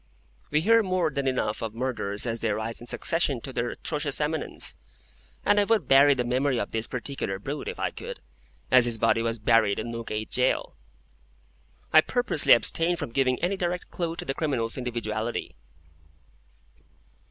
We 0.49 0.61
hear 0.61 0.81
more 0.81 1.11
than 1.11 1.27
enough 1.27 1.61
of 1.61 1.75
murderers 1.75 2.25
as 2.25 2.39
they 2.39 2.49
rise 2.49 2.81
in 2.81 2.87
succession 2.87 3.39
to 3.41 3.53
their 3.53 3.69
atrocious 3.69 4.19
eminence, 4.19 4.75
and 5.45 5.59
I 5.59 5.63
would 5.65 5.87
bury 5.87 6.15
the 6.15 6.23
memory 6.23 6.59
of 6.59 6.71
this 6.71 6.87
particular 6.87 7.37
brute, 7.37 7.67
if 7.67 7.79
I 7.79 7.91
could, 7.91 8.19
as 8.71 8.85
his 8.85 8.97
body 8.97 9.21
was 9.21 9.37
buried, 9.37 9.77
in 9.77 9.91
Newgate 9.91 10.31
Jail. 10.31 10.75
I 11.93 12.01
purposely 12.01 12.53
abstain 12.53 12.95
from 12.95 13.11
giving 13.11 13.37
any 13.43 13.55
direct 13.57 13.91
clue 13.91 14.15
to 14.15 14.25
the 14.25 14.33
criminal's 14.33 14.75
individuality. 14.75 15.55